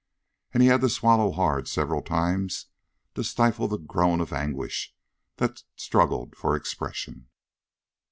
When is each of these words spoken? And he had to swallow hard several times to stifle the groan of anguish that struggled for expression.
And 0.51 0.63
he 0.63 0.69
had 0.69 0.81
to 0.81 0.89
swallow 0.89 1.31
hard 1.31 1.67
several 1.67 2.01
times 2.01 2.65
to 3.13 3.23
stifle 3.23 3.67
the 3.67 3.77
groan 3.77 4.19
of 4.19 4.33
anguish 4.33 4.95
that 5.37 5.61
struggled 5.75 6.35
for 6.35 6.55
expression. 6.55 7.27